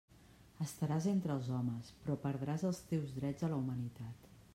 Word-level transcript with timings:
Estaràs 0.65 1.07
entre 1.11 1.35
els 1.39 1.49
homes, 1.57 1.91
però 2.05 2.15
perdràs 2.23 2.65
els 2.71 2.79
teus 2.93 3.13
drets 3.19 3.49
a 3.49 3.51
la 3.53 3.61
humanitat. 3.61 4.27